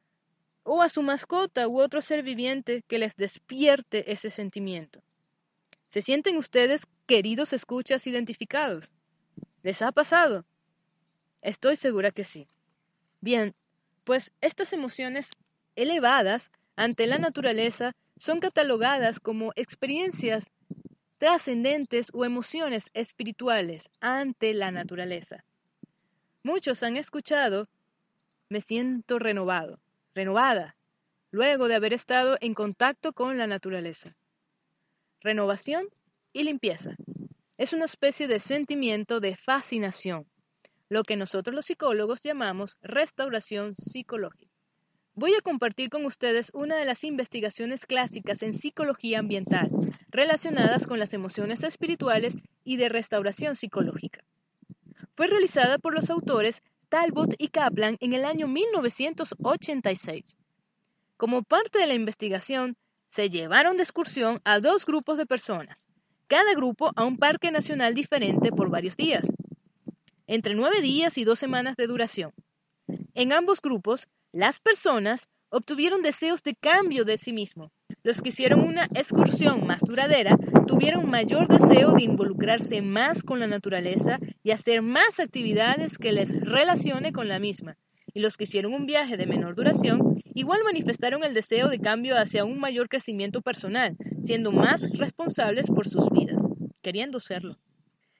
o 0.63 0.81
a 0.81 0.89
su 0.89 1.01
mascota 1.01 1.67
u 1.67 1.79
otro 1.79 2.01
ser 2.01 2.23
viviente 2.23 2.83
que 2.87 2.99
les 2.99 3.15
despierte 3.15 4.11
ese 4.11 4.29
sentimiento. 4.29 5.01
¿Se 5.89 6.01
sienten 6.01 6.37
ustedes, 6.37 6.83
queridos 7.05 7.51
escuchas, 7.53 8.07
identificados? 8.07 8.91
¿Les 9.63 9.81
ha 9.81 9.91
pasado? 9.91 10.45
Estoy 11.41 11.75
segura 11.75 12.11
que 12.11 12.23
sí. 12.23 12.47
Bien, 13.19 13.53
pues 14.03 14.31
estas 14.41 14.73
emociones 14.73 15.29
elevadas 15.75 16.51
ante 16.75 17.07
la 17.07 17.17
naturaleza 17.17 17.93
son 18.17 18.39
catalogadas 18.39 19.19
como 19.19 19.51
experiencias 19.55 20.49
trascendentes 21.21 22.07
o 22.13 22.25
emociones 22.25 22.89
espirituales 22.95 23.91
ante 23.99 24.55
la 24.55 24.71
naturaleza. 24.71 25.45
Muchos 26.41 26.81
han 26.81 26.97
escuchado, 26.97 27.67
me 28.49 28.59
siento 28.59 29.19
renovado, 29.19 29.79
renovada, 30.15 30.75
luego 31.29 31.67
de 31.67 31.75
haber 31.75 31.93
estado 31.93 32.39
en 32.41 32.55
contacto 32.55 33.13
con 33.13 33.37
la 33.37 33.45
naturaleza. 33.45 34.15
Renovación 35.19 35.89
y 36.33 36.43
limpieza. 36.43 36.95
Es 37.59 37.71
una 37.71 37.85
especie 37.85 38.27
de 38.27 38.39
sentimiento 38.39 39.19
de 39.19 39.35
fascinación, 39.35 40.25
lo 40.89 41.03
que 41.03 41.17
nosotros 41.17 41.53
los 41.53 41.67
psicólogos 41.67 42.23
llamamos 42.23 42.79
restauración 42.81 43.75
psicológica. 43.75 44.50
Voy 45.21 45.35
a 45.35 45.41
compartir 45.41 45.91
con 45.91 46.03
ustedes 46.07 46.49
una 46.51 46.75
de 46.77 46.83
las 46.83 47.03
investigaciones 47.03 47.85
clásicas 47.85 48.41
en 48.41 48.55
psicología 48.55 49.19
ambiental 49.19 49.69
relacionadas 50.09 50.87
con 50.87 50.97
las 50.97 51.13
emociones 51.13 51.61
espirituales 51.61 52.39
y 52.63 52.77
de 52.77 52.89
restauración 52.89 53.55
psicológica. 53.55 54.23
Fue 55.15 55.27
realizada 55.27 55.77
por 55.77 55.93
los 55.93 56.09
autores 56.09 56.63
Talbot 56.89 57.35
y 57.37 57.49
Kaplan 57.49 57.97
en 57.99 58.13
el 58.13 58.25
año 58.25 58.47
1986. 58.47 60.35
Como 61.17 61.43
parte 61.43 61.77
de 61.77 61.85
la 61.85 61.93
investigación, 61.93 62.75
se 63.09 63.29
llevaron 63.29 63.77
de 63.77 63.83
excursión 63.83 64.41
a 64.43 64.59
dos 64.59 64.87
grupos 64.87 65.19
de 65.19 65.27
personas, 65.27 65.87
cada 66.25 66.55
grupo 66.55 66.93
a 66.95 67.05
un 67.05 67.19
parque 67.19 67.51
nacional 67.51 67.93
diferente 67.93 68.49
por 68.51 68.71
varios 68.71 68.97
días, 68.97 69.27
entre 70.25 70.55
nueve 70.55 70.81
días 70.81 71.15
y 71.19 71.25
dos 71.25 71.37
semanas 71.37 71.77
de 71.77 71.85
duración. 71.85 72.33
En 73.13 73.33
ambos 73.33 73.61
grupos 73.61 74.07
las 74.33 74.59
personas 74.59 75.27
obtuvieron 75.49 76.01
deseos 76.01 76.41
de 76.43 76.55
cambio 76.55 77.03
de 77.03 77.17
sí 77.17 77.33
mismo. 77.33 77.71
Los 78.03 78.21
que 78.21 78.29
hicieron 78.29 78.61
una 78.61 78.87
excursión 78.95 79.67
más 79.67 79.81
duradera 79.81 80.37
tuvieron 80.67 81.09
mayor 81.09 81.49
deseo 81.49 81.91
de 81.91 82.03
involucrarse 82.03 82.81
más 82.81 83.23
con 83.23 83.41
la 83.41 83.47
naturaleza 83.47 84.19
y 84.41 84.51
hacer 84.51 84.81
más 84.81 85.19
actividades 85.19 85.97
que 85.97 86.13
les 86.13 86.29
relacione 86.29 87.11
con 87.11 87.27
la 87.27 87.39
misma. 87.39 87.77
Y 88.13 88.21
los 88.21 88.37
que 88.37 88.45
hicieron 88.45 88.73
un 88.73 88.85
viaje 88.85 89.17
de 89.17 89.27
menor 89.27 89.55
duración 89.55 90.21
igual 90.33 90.63
manifestaron 90.63 91.25
el 91.25 91.33
deseo 91.33 91.67
de 91.67 91.79
cambio 91.79 92.17
hacia 92.17 92.45
un 92.45 92.59
mayor 92.59 92.87
crecimiento 92.87 93.41
personal, 93.41 93.97
siendo 94.23 94.53
más 94.53 94.81
responsables 94.93 95.67
por 95.67 95.87
sus 95.87 96.09
vidas, 96.09 96.41
queriendo 96.81 97.19
serlo. 97.19 97.57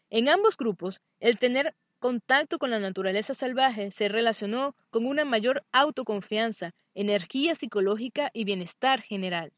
En 0.10 0.28
ambos 0.28 0.58
grupos, 0.58 1.00
el 1.22 1.40
tener 1.40 1.74
contacto 2.02 2.58
con 2.58 2.72
la 2.72 2.80
naturaleza 2.80 3.36
salvaje 3.36 3.92
se 3.92 4.10
relacionó 4.10 4.76
con 4.90 5.06
una 5.06 5.24
mayor 5.24 5.64
autoconfianza, 5.72 6.74
energía 6.96 7.54
psicológica 7.54 8.32
y 8.34 8.44
bienestar 8.44 9.02
general. 9.02 9.54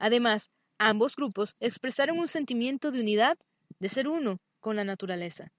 Además, 0.00 0.50
ambos 0.78 1.14
grupos 1.14 1.54
expresaron 1.60 2.18
un 2.18 2.26
sentimiento 2.26 2.90
de 2.90 3.00
unidad, 3.00 3.38
de 3.78 3.88
ser 3.88 4.08
uno 4.08 4.40
con 4.58 4.74
la 4.74 4.82
naturaleza. 4.82 5.52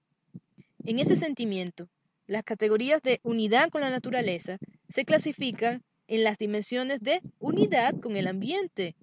En 0.84 0.98
ese 0.98 1.16
sentimiento, 1.16 1.88
las 2.26 2.44
categorías 2.44 3.00
de 3.00 3.20
unidad 3.22 3.70
con 3.70 3.80
la 3.80 3.88
naturaleza 3.88 4.58
se 4.90 5.06
clasifican 5.06 5.82
en 6.08 6.24
las 6.24 6.36
dimensiones 6.36 7.00
de 7.00 7.22
unidad 7.38 7.98
con 8.00 8.16
el 8.16 8.28
ambiente 8.28 8.96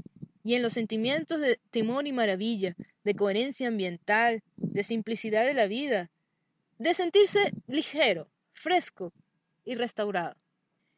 y 0.44 0.54
en 0.54 0.62
los 0.62 0.74
sentimientos 0.74 1.42
de 1.42 1.60
temor 1.72 2.06
y 2.06 2.12
maravilla, 2.12 2.76
de 3.04 3.16
coherencia 3.16 3.68
ambiental, 3.68 4.44
de 4.58 4.84
simplicidad 4.84 5.44
de 5.44 5.56
la 5.56 5.66
vida, 5.66 6.12
de 6.78 6.94
sentirse 6.94 7.52
ligero, 7.68 8.28
fresco 8.54 9.14
y 9.64 9.76
restaurado. 9.76 10.36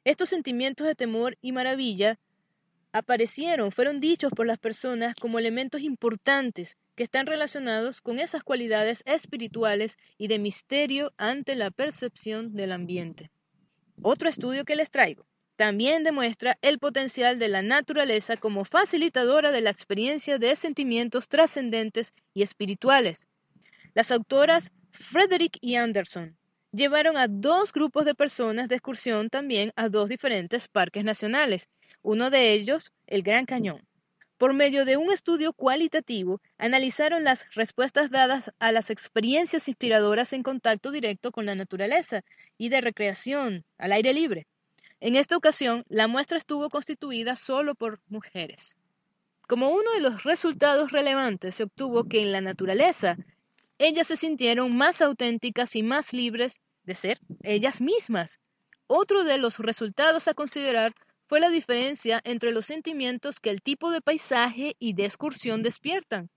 Estos 0.04 0.30
sentimientos 0.30 0.88
de 0.88 0.96
temor 0.96 1.38
y 1.42 1.52
maravilla 1.52 2.18
aparecieron, 2.92 3.72
fueron 3.72 4.00
dichos 4.00 4.32
por 4.32 4.48
las 4.48 4.58
personas 4.58 5.16
como 5.16 5.40
elementos 5.40 5.82
importantes 5.82 6.78
que 6.96 7.04
están 7.04 7.28
relacionados 7.28 8.02
con 8.02 8.20
esas 8.20 8.44
cualidades 8.44 9.04
espirituales 9.06 9.98
y 10.18 10.28
de 10.28 10.40
misterio 10.40 11.14
ante 11.18 11.56
la 11.56 11.70
percepción 11.70 12.56
del 12.56 12.72
ambiente. 12.72 13.30
Otro 14.02 14.30
estudio 14.30 14.66
que 14.66 14.76
les 14.76 14.90
traigo 14.90 15.26
también 15.58 16.04
demuestra 16.04 16.58
el 16.62 16.78
potencial 16.78 17.40
de 17.40 17.48
la 17.48 17.64
naturaleza 17.64 18.38
como 18.38 18.64
facilitadora 18.64 19.52
de 19.52 19.62
la 19.62 19.72
experiencia 19.72 20.38
de 20.38 20.56
sentimientos 20.56 21.28
trascendentes 21.28 22.14
y 22.36 22.44
espirituales. 22.44 23.28
Las 23.96 24.12
autoras 24.12 24.72
Frederick 25.00 25.60
y 25.62 25.76
Anderson 25.76 26.36
llevaron 26.72 27.18
a 27.18 27.28
dos 27.28 27.72
grupos 27.72 28.04
de 28.04 28.16
personas 28.16 28.68
de 28.68 28.76
excursión 28.76 29.30
también 29.30 29.72
a 29.76 29.90
dos 29.90 30.10
diferentes 30.10 30.68
parques 30.68 31.04
nacionales, 31.04 31.70
uno 32.02 32.32
de 32.32 32.54
ellos 32.54 32.92
el 33.06 33.22
Gran 33.22 33.46
Cañón. 33.46 33.88
Por 34.38 34.54
medio 34.54 34.86
de 34.86 34.98
un 34.98 35.12
estudio 35.12 35.54
cualitativo, 35.54 36.42
analizaron 36.58 37.24
las 37.24 37.46
respuestas 37.54 38.10
dadas 38.10 38.52
a 38.60 38.72
las 38.72 38.90
experiencias 38.90 39.68
inspiradoras 39.68 40.34
en 40.34 40.42
contacto 40.42 40.92
directo 40.92 41.32
con 41.32 41.46
la 41.46 41.56
naturaleza 41.56 42.24
y 42.58 42.70
de 42.70 42.82
recreación 42.82 43.66
al 43.78 43.92
aire 43.92 44.14
libre. 44.14 44.48
En 45.00 45.16
esta 45.16 45.38
ocasión, 45.38 45.86
la 45.90 46.08
muestra 46.08 46.40
estuvo 46.40 46.70
constituida 46.70 47.36
solo 47.36 47.76
por 47.76 48.00
mujeres. 48.10 48.76
Como 49.48 49.70
uno 49.70 49.92
de 49.94 50.02
los 50.02 50.24
resultados 50.24 50.92
relevantes 50.92 51.56
se 51.56 51.64
obtuvo 51.64 52.06
que 52.06 52.22
en 52.22 52.32
la 52.32 52.42
naturaleza 52.42 53.16
ellas 53.80 54.08
se 54.08 54.18
sintieron 54.18 54.76
más 54.76 55.02
auténticas 55.02 55.76
y 55.76 55.84
más 55.84 56.14
libres 56.14 56.60
de 56.84 56.96
ser 56.96 57.20
ellas 57.44 57.80
mismas. 57.80 58.40
Otro 58.88 59.24
de 59.24 59.38
los 59.38 59.60
resultados 59.60 60.28
a 60.28 60.34
considerar 60.34 60.96
fue 61.28 61.40
la 61.40 61.50
diferencia 61.50 62.22
entre 62.24 62.52
los 62.52 62.66
sentimientos 62.66 63.40
que 63.40 63.50
el 63.50 63.62
tipo 63.62 63.92
de 63.92 64.02
paisaje 64.02 64.76
y 64.80 64.94
de 64.94 65.06
excursión 65.06 65.62
despiertan. 65.62 66.30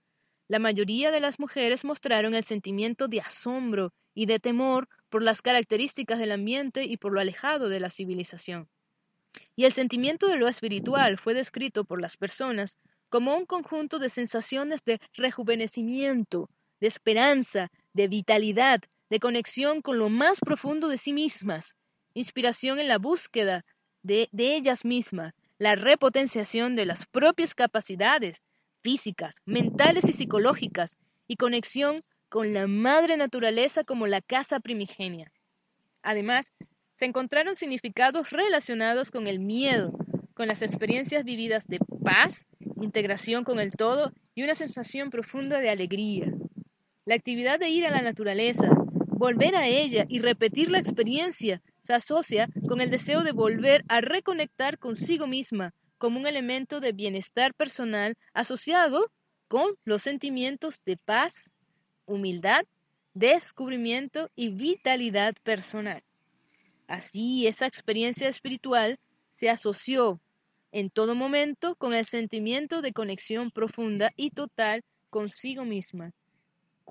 La 0.49 0.59
mayoría 0.59 1.11
de 1.11 1.21
las 1.21 1.39
mujeres 1.39 1.85
mostraron 1.85 2.35
el 2.35 2.43
sentimiento 2.43 3.07
de 3.07 3.21
asombro 3.21 3.93
y 4.13 4.25
de 4.25 4.39
temor 4.39 4.89
por 5.09 5.23
las 5.23 5.41
características 5.41 6.19
del 6.19 6.33
ambiente 6.33 6.83
y 6.83 6.97
por 6.97 7.13
lo 7.13 7.21
alejado 7.21 7.69
de 7.69 7.79
la 7.79 7.89
civilización. 7.89 8.67
Y 9.55 9.63
el 9.63 9.71
sentimiento 9.71 10.27
de 10.27 10.37
lo 10.37 10.49
espiritual 10.49 11.17
fue 11.17 11.33
descrito 11.33 11.85
por 11.85 12.01
las 12.01 12.17
personas 12.17 12.77
como 13.09 13.35
un 13.35 13.45
conjunto 13.45 13.97
de 13.97 14.09
sensaciones 14.09 14.83
de 14.85 14.99
rejuvenecimiento, 15.13 16.49
de 16.81 16.87
esperanza, 16.87 17.71
de 17.93 18.09
vitalidad, 18.09 18.81
de 19.09 19.19
conexión 19.19 19.81
con 19.81 19.97
lo 19.97 20.09
más 20.09 20.39
profundo 20.39 20.89
de 20.89 20.97
sí 20.97 21.13
mismas, 21.13 21.75
inspiración 22.13 22.79
en 22.79 22.89
la 22.89 22.97
búsqueda 22.97 23.63
de, 24.03 24.27
de 24.31 24.55
ellas 24.55 24.83
mismas, 24.83 25.33
la 25.57 25.75
repotenciación 25.75 26.75
de 26.75 26.85
las 26.85 27.05
propias 27.05 27.55
capacidades 27.55 28.43
físicas, 28.81 29.35
mentales 29.45 30.09
y 30.09 30.13
psicológicas, 30.13 30.97
y 31.27 31.37
conexión 31.37 32.01
con 32.27 32.53
la 32.53 32.67
madre 32.67 33.15
naturaleza 33.15 33.83
como 33.83 34.07
la 34.07 34.21
casa 34.21 34.59
primigenia. 34.59 35.29
Además, 36.03 36.51
se 36.97 37.05
encontraron 37.05 37.55
significados 37.55 38.29
relacionados 38.31 39.11
con 39.11 39.27
el 39.27 39.39
miedo, 39.39 39.91
con 40.33 40.47
las 40.47 40.61
experiencias 40.61 41.23
vividas 41.23 41.65
de 41.67 41.79
paz, 42.03 42.45
integración 42.81 43.43
con 43.43 43.59
el 43.59 43.71
todo 43.71 44.11
y 44.35 44.43
una 44.43 44.55
sensación 44.55 45.09
profunda 45.09 45.59
de 45.59 45.69
alegría. 45.69 46.31
La 47.03 47.15
actividad 47.15 47.59
de 47.59 47.69
ir 47.69 47.83
a 47.87 47.89
la 47.89 48.03
naturaleza, 48.03 48.69
volver 49.07 49.55
a 49.55 49.67
ella 49.67 50.05
y 50.07 50.19
repetir 50.19 50.69
la 50.69 50.77
experiencia 50.77 51.59
se 51.83 51.93
asocia 51.93 52.47
con 52.67 52.79
el 52.79 52.91
deseo 52.91 53.23
de 53.23 53.31
volver 53.31 53.83
a 53.87 54.01
reconectar 54.01 54.77
consigo 54.77 55.25
misma 55.25 55.73
como 55.97 56.19
un 56.19 56.27
elemento 56.27 56.79
de 56.79 56.91
bienestar 56.91 57.55
personal 57.55 58.15
asociado 58.33 59.11
con 59.47 59.73
los 59.83 60.03
sentimientos 60.03 60.79
de 60.85 60.97
paz, 60.97 61.49
humildad, 62.05 62.65
descubrimiento 63.15 64.29
y 64.35 64.49
vitalidad 64.49 65.33
personal. 65.41 66.03
Así, 66.87 67.47
esa 67.47 67.65
experiencia 67.65 68.29
espiritual 68.29 68.99
se 69.33 69.49
asoció 69.49 70.21
en 70.71 70.91
todo 70.91 71.15
momento 71.15 71.75
con 71.75 71.95
el 71.95 72.05
sentimiento 72.05 72.83
de 72.83 72.93
conexión 72.93 73.49
profunda 73.49 74.11
y 74.15 74.29
total 74.29 74.83
consigo 75.09 75.65
misma, 75.65 76.11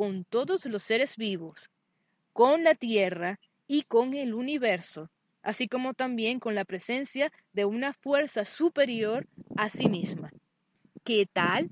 con 0.01 0.25
todos 0.25 0.65
los 0.65 0.83
seres 0.83 1.15
vivos, 1.19 1.69
con 2.33 2.65
la 2.65 2.75
tierra 2.75 3.39
y 3.67 3.83
con 3.83 4.15
el 4.15 4.33
universo, 4.33 5.11
así 5.43 5.69
como 5.69 5.93
también 5.93 6.41
con 6.41 6.55
la 6.55 6.65
presencia 6.65 7.31
de 7.53 7.67
una 7.67 7.93
fuerza 7.93 8.47
superior 8.47 9.27
a 9.59 9.69
sí 9.69 9.91
misma. 9.91 10.31
¿Qué 11.05 11.29
tal? 11.31 11.69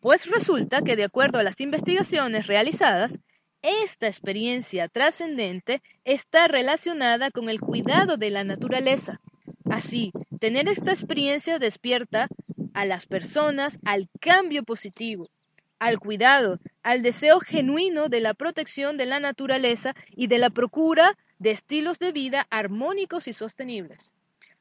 Pues 0.00 0.24
resulta 0.24 0.80
que 0.80 0.96
de 0.96 1.04
acuerdo 1.04 1.38
a 1.38 1.42
las 1.42 1.60
investigaciones 1.60 2.46
realizadas, 2.46 3.18
esta 3.60 4.06
experiencia 4.06 4.88
trascendente 4.88 5.82
está 6.06 6.48
relacionada 6.48 7.30
con 7.30 7.50
el 7.50 7.60
cuidado 7.60 8.16
de 8.16 8.30
la 8.30 8.44
naturaleza. 8.44 9.20
Así, 9.68 10.10
tener 10.40 10.70
esta 10.70 10.92
experiencia 10.92 11.58
despierta 11.58 12.28
a 12.72 12.86
las 12.86 13.04
personas 13.04 13.78
al 13.84 14.08
cambio 14.20 14.64
positivo, 14.64 15.28
al 15.78 15.98
cuidado, 15.98 16.58
al 16.82 17.02
deseo 17.02 17.40
genuino 17.40 18.08
de 18.08 18.20
la 18.20 18.34
protección 18.34 18.96
de 18.96 19.06
la 19.06 19.20
naturaleza 19.20 19.94
y 20.10 20.26
de 20.26 20.38
la 20.38 20.50
procura 20.50 21.16
de 21.38 21.50
estilos 21.50 21.98
de 21.98 22.12
vida 22.12 22.46
armónicos 22.50 23.28
y 23.28 23.32
sostenibles. 23.32 24.12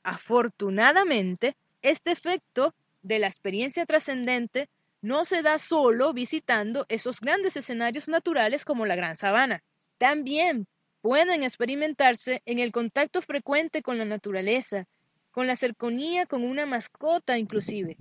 Afortunadamente, 0.04 1.56
este 1.82 2.12
efecto 2.12 2.74
de 3.02 3.20
la 3.20 3.28
experiencia 3.28 3.86
trascendente 3.86 4.70
no 5.02 5.24
se 5.24 5.42
da 5.42 5.60
solo 5.60 6.14
visitando 6.14 6.86
esos 6.90 7.22
grandes 7.22 7.56
escenarios 7.56 8.08
naturales 8.08 8.66
como 8.66 8.86
la 8.86 8.96
Gran 8.96 9.16
Sabana. 9.16 9.62
También 9.98 10.68
pueden 11.02 11.44
experimentarse 11.44 12.42
en 12.46 12.60
el 12.60 12.72
contacto 12.72 13.22
frecuente 13.22 13.84
con 13.84 14.00
la 14.00 14.06
naturaleza, 14.06 14.88
con 15.32 15.46
la 15.48 15.56
cercanía 15.56 16.26
con 16.26 16.44
una 16.44 16.66
mascota 16.66 17.38
inclusive, 17.38 17.98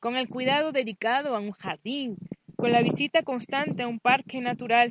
con 0.00 0.16
el 0.16 0.28
cuidado 0.28 0.72
dedicado 0.72 1.36
a 1.36 1.38
un 1.38 1.52
jardín, 1.52 2.16
con 2.58 2.72
la 2.72 2.82
visita 2.82 3.22
constante 3.22 3.84
a 3.84 3.88
un 3.88 4.00
parque 4.00 4.40
natural, 4.40 4.90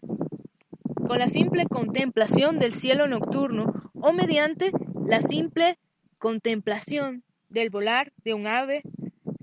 con 1.05 1.19
la 1.19 1.27
simple 1.27 1.65
contemplación 1.65 2.59
del 2.59 2.73
cielo 2.73 3.09
nocturno 3.09 3.91
o 3.93 4.13
mediante 4.13 4.71
la 5.05 5.21
simple 5.21 5.77
contemplación 6.17 7.23
del 7.49 7.69
volar 7.69 8.13
de 8.23 8.33
un 8.33 8.47
ave 8.47 8.83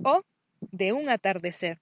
o 0.02 0.22
de 0.72 0.94
un 0.94 1.10
atardecer. 1.10 1.80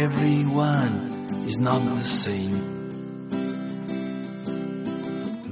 Everyone, 0.00 1.44
is 1.46 1.58
not 1.58 1.80
the 1.84 2.00
same. 2.00 2.60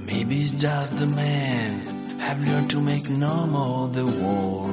Maybe 0.07 0.41
it's 0.41 0.53
just 0.53 0.99
the 0.99 1.07
man 1.07 2.21
have 2.21 2.41
learned 2.41 2.71
to 2.71 2.81
make 2.81 3.11
normal 3.11 3.89
the 3.89 4.07
war. 4.07 4.65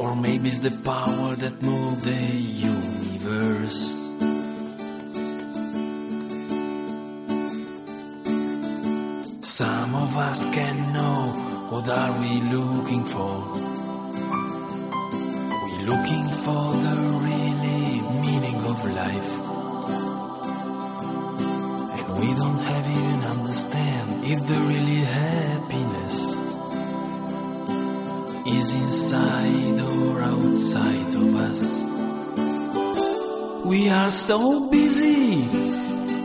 Or 0.00 0.16
maybe 0.16 0.48
it's 0.48 0.60
the 0.60 0.70
power 0.82 1.36
that 1.36 1.62
moved 1.62 2.04
the 2.04 2.24
universe. 2.74 3.80
Some 9.60 9.94
of 9.94 10.16
us 10.16 10.40
can 10.54 10.76
know 10.94 11.18
what 11.70 11.86
are 11.88 12.20
we 12.20 12.40
looking 12.56 13.04
for 13.04 13.61
looking 15.84 16.28
for 16.44 16.68
the 16.86 16.96
really 17.26 18.00
meaning 18.24 18.58
of 18.72 18.78
life. 18.84 19.30
And 21.98 22.06
we 22.20 22.28
don't 22.34 22.62
have 22.70 22.86
even 22.86 23.24
understand 23.24 24.24
if 24.24 24.38
the 24.46 24.58
really 24.70 25.02
happiness 25.18 26.16
is 28.46 28.74
inside 28.74 29.80
or 29.80 30.22
outside 30.22 31.14
of 31.24 31.34
us. 31.48 31.62
We 33.64 33.88
are 33.88 34.10
so 34.12 34.68
busy 34.68 35.48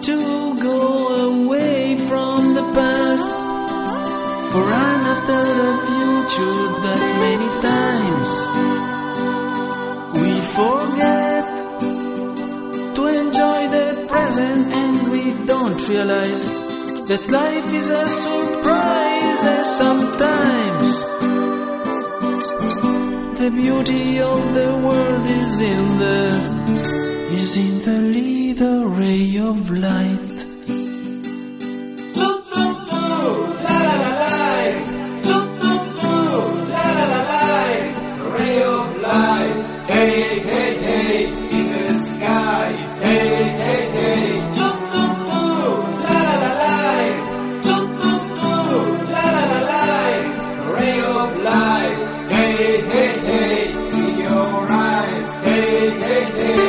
to 0.09 0.17
go 0.61 0.81
away 1.31 1.97
from 2.09 2.53
the 2.53 2.65
past 2.77 3.31
for 4.51 4.65
another 4.85 5.45
the 5.61 5.73
future 5.87 6.63
that 6.85 7.03
many 7.25 7.49
times 7.61 8.66
realize 15.89 16.45
that 17.08 17.23
life 17.32 17.73
is 17.73 17.89
a 17.89 18.06
surprise 18.08 19.41
and 19.56 19.65
sometimes 19.82 20.88
the 23.39 23.50
beauty 23.52 24.19
of 24.19 24.54
the 24.54 24.69
world 24.86 25.26
is 25.41 25.60
in 25.73 25.84
the 26.04 26.19
is 27.39 27.56
in 27.65 27.73
the 27.88 28.00
little 28.19 28.86
ray 29.00 29.38
of 29.38 29.69
light. 29.69 30.26
You. 56.07 56.66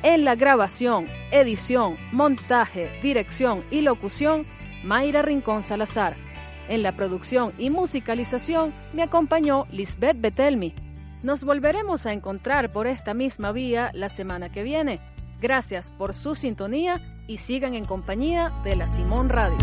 En 0.03 0.25
la 0.25 0.35
grabación, 0.35 1.09
edición, 1.31 1.97
montaje, 2.13 2.91
dirección 3.03 3.65
y 3.71 3.83
locución, 3.83 4.47
Mayra 4.83 5.23
Rincón 5.23 5.63
Salazar. 5.63 6.17
En 6.69 6.83
la 6.83 6.93
producción 6.93 7.53
y 7.59 7.69
musicalización 7.69 8.73
me 8.93 9.03
acompañó 9.03 9.67
Lisbeth 9.71 10.21
Betelmi. 10.21 10.73
Nos 11.23 11.45
volveremos 11.45 12.07
a 12.07 12.13
encontrar 12.13 12.73
por 12.73 12.87
esta 12.87 13.13
misma 13.13 13.53
vía 13.53 13.91
la 13.93 14.09
semana 14.09 14.51
que 14.51 14.63
viene. 14.63 15.01
Gracias 15.41 15.91
por 15.91 16.15
su 16.15 16.35
sintonía 16.35 17.01
y 17.27 17.39
sigan 17.39 17.75
en 17.75 17.85
compañía 17.85 18.51
de 18.65 18.77
la 18.77 18.87
Simón 18.87 19.29
Radio. 19.29 19.59